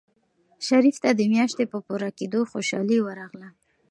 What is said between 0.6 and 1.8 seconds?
شریف ته د میاشتې په